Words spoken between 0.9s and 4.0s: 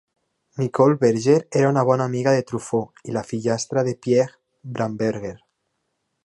Berger era una bona amiga de Truffaut i la fillastra de